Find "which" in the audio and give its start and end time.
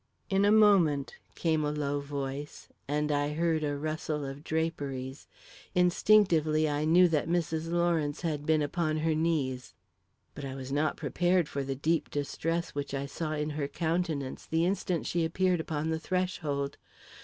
12.71-12.95